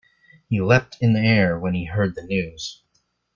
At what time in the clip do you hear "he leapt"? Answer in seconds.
0.49-0.97